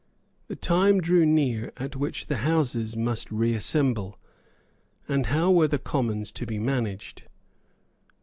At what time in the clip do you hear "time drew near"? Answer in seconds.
0.55-1.71